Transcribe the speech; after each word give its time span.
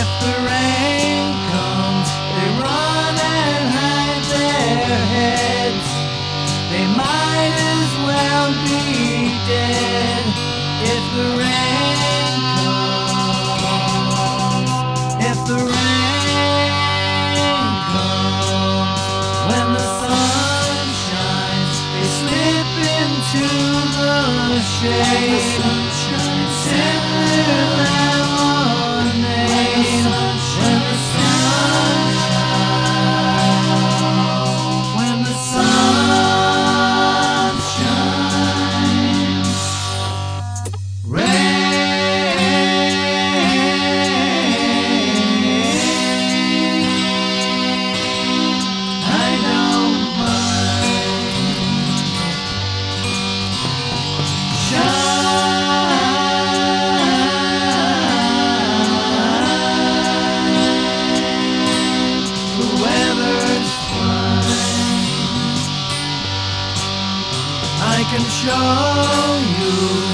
If 0.00 0.06
the 0.22 0.34
rain 0.46 1.26
comes, 1.50 2.08
they 2.36 2.48
run 2.62 3.14
and 3.18 3.64
hide 3.78 4.24
their 4.30 5.02
heads. 5.16 5.88
They 6.70 6.86
might 6.94 7.54
as 7.74 7.90
well 8.06 8.46
be 8.62 9.34
dead. 9.50 10.22
If 10.94 11.02
the 11.18 11.28
rain 11.42 12.38
comes, 12.62 14.70
if 15.30 15.38
the 15.50 15.60
rain 15.66 17.66
comes, 17.90 19.02
when 19.50 19.66
the 19.74 19.86
sun 19.98 20.78
shines, 21.06 21.76
they 21.92 22.06
slip 22.18 22.70
into 23.02 23.42
the 23.98 24.14
shade. 24.62 25.87
Can 68.08 68.24
show 68.30 69.38
you 69.58 70.07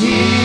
here. 0.00 0.41